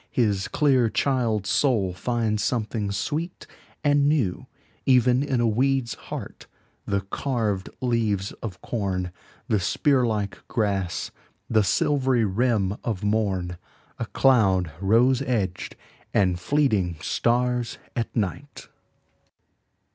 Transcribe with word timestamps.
His 0.09 0.47
clear 0.47 0.89
child's 0.89 1.51
soul 1.51 1.93
finds 1.93 2.43
something 2.43 2.91
sweet 2.91 3.45
and 3.83 4.11
newEven 4.11 5.23
in 5.23 5.39
a 5.39 5.45
weed's 5.45 5.93
heart, 5.93 6.47
the 6.87 7.01
carved 7.01 7.69
leaves 7.81 8.31
of 8.41 8.59
corn, 8.63 9.11
The 9.47 9.59
spear 9.59 10.03
like 10.07 10.39
grass, 10.47 11.11
the 11.47 11.63
silvery 11.63 12.25
rim 12.25 12.77
of 12.83 13.03
morn,A 13.03 14.07
cloud 14.07 14.71
rose 14.81 15.21
edged, 15.21 15.75
and 16.15 16.39
fleeting 16.39 16.95
stars 16.99 17.77
at 17.95 18.15
night! 18.15 18.69